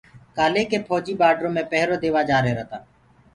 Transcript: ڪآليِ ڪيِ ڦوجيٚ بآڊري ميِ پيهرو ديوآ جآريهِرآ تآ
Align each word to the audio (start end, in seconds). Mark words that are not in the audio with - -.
ڪآليِ 0.35 0.63
ڪيِ 0.69 0.77
ڦوجيٚ 0.87 1.19
بآڊري 1.21 1.49
ميِ 1.55 1.63
پيهرو 1.71 1.95
ديوآ 2.03 2.21
جآريهِرآ 2.29 2.65
تآ 2.69 2.77